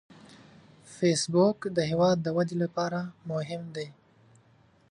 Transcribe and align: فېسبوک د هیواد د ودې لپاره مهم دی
فېسبوک 0.95 1.59
د 1.75 1.77
هیواد 1.89 2.17
د 2.21 2.27
ودې 2.37 2.55
لپاره 2.63 2.99
مهم 3.31 3.63
دی 3.75 3.87